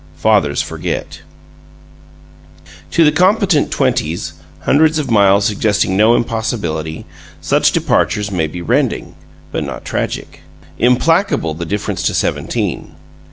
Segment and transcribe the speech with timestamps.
[0.15, 1.21] XXIII FATHERS FORGET
[2.89, 7.03] To the competent twenties, hundreds of miles suggesting no impossibilities,
[7.39, 9.13] such departures may be rending,
[9.51, 10.39] but not tragic.
[10.79, 12.95] Implacable, the difference to Seventeen!